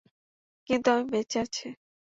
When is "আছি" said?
1.39-1.67